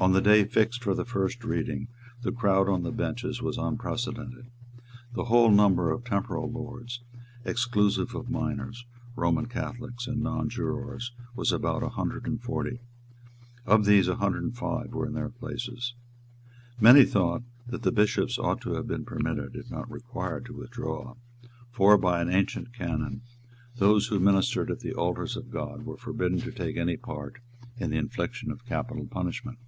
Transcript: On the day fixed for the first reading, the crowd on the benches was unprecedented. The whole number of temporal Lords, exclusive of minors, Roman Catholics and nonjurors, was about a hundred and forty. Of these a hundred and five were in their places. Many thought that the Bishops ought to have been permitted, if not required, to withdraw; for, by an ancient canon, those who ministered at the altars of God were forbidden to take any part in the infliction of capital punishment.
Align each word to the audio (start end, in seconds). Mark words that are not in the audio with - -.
On 0.00 0.12
the 0.12 0.20
day 0.20 0.44
fixed 0.44 0.84
for 0.84 0.94
the 0.94 1.04
first 1.04 1.42
reading, 1.42 1.88
the 2.22 2.30
crowd 2.30 2.68
on 2.68 2.84
the 2.84 2.92
benches 2.92 3.42
was 3.42 3.58
unprecedented. 3.58 4.46
The 5.14 5.24
whole 5.24 5.50
number 5.50 5.90
of 5.90 6.04
temporal 6.04 6.48
Lords, 6.48 7.02
exclusive 7.44 8.14
of 8.14 8.30
minors, 8.30 8.86
Roman 9.16 9.46
Catholics 9.46 10.06
and 10.06 10.22
nonjurors, 10.22 11.10
was 11.34 11.50
about 11.50 11.82
a 11.82 11.88
hundred 11.88 12.28
and 12.28 12.40
forty. 12.40 12.78
Of 13.66 13.86
these 13.86 14.06
a 14.06 14.14
hundred 14.18 14.44
and 14.44 14.56
five 14.56 14.92
were 14.92 15.04
in 15.04 15.14
their 15.14 15.30
places. 15.30 15.94
Many 16.80 17.04
thought 17.04 17.42
that 17.66 17.82
the 17.82 17.90
Bishops 17.90 18.38
ought 18.38 18.60
to 18.60 18.74
have 18.74 18.86
been 18.86 19.04
permitted, 19.04 19.56
if 19.56 19.68
not 19.68 19.90
required, 19.90 20.44
to 20.46 20.54
withdraw; 20.56 21.16
for, 21.72 21.98
by 21.98 22.22
an 22.22 22.30
ancient 22.30 22.72
canon, 22.72 23.22
those 23.74 24.06
who 24.06 24.20
ministered 24.20 24.70
at 24.70 24.78
the 24.78 24.94
altars 24.94 25.36
of 25.36 25.50
God 25.50 25.82
were 25.84 25.96
forbidden 25.96 26.38
to 26.42 26.52
take 26.52 26.76
any 26.76 26.96
part 26.96 27.40
in 27.78 27.90
the 27.90 27.98
infliction 27.98 28.52
of 28.52 28.64
capital 28.64 29.04
punishment. 29.08 29.58